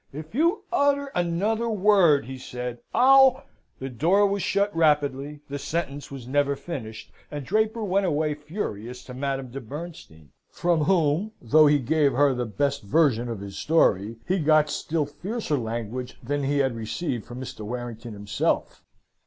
"If 0.11 0.33
you 0.33 0.63
utter 0.73 1.11
another 1.13 1.69
word," 1.69 2.25
he 2.25 2.39
said, 2.39 2.79
"I'll" 2.91 3.45
The 3.79 3.87
door 3.89 4.25
was 4.25 4.41
shut 4.41 4.75
rapidly 4.75 5.41
the 5.47 5.59
sentence 5.59 6.09
was 6.09 6.25
never 6.27 6.55
finished, 6.55 7.11
and 7.29 7.45
Draper 7.45 7.83
went 7.83 8.07
away 8.07 8.33
furious 8.33 9.03
to 9.03 9.13
Madame 9.13 9.51
de 9.51 9.61
Bernstein, 9.61 10.31
from 10.49 10.85
whom, 10.85 11.33
though 11.39 11.67
he 11.67 11.77
gave 11.77 12.13
her 12.13 12.33
the 12.33 12.47
best 12.47 12.81
version 12.81 13.29
of 13.29 13.41
his 13.41 13.59
story, 13.59 14.15
he 14.27 14.39
got 14.39 14.71
still 14.71 15.05
fiercer 15.05 15.55
language 15.59 16.17
than 16.23 16.45
he 16.45 16.57
had 16.57 16.75
received 16.75 17.25
from 17.27 17.39
Mr. 17.39 17.59
Warrington 17.61 18.13
himself. 18.13 18.83